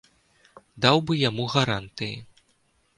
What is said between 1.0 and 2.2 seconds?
бы яму гарантыі.